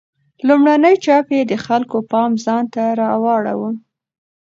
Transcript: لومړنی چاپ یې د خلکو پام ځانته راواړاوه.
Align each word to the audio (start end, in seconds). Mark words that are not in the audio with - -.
لومړنی 0.47 0.95
چاپ 1.05 1.27
یې 1.35 1.41
د 1.51 1.53
خلکو 1.65 1.97
پام 2.11 2.31
ځانته 2.45 2.83
راواړاوه. 3.01 3.69